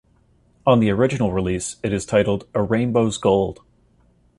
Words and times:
On 0.65 0.79
the 0.79 0.89
original 0.89 1.31
release, 1.31 1.75
it 1.83 1.93
is 1.93 2.07
titled 2.07 2.47
"A 2.55 2.63
Rainbow's 2.63 3.19
Gold". 3.19 3.59